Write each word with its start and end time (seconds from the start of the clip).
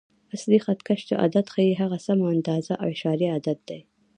اصلي 0.35 0.57
خط 0.65 0.79
کش 0.87 1.01
چې 1.07 1.13
عدد 1.23 1.45
ښیي، 1.53 1.79
هغه 1.81 1.97
سمه 2.05 2.25
اندازه 2.35 2.73
او 2.81 2.87
اعشاریه 2.91 3.29
عدد 3.37 3.57
دی. 3.69 3.79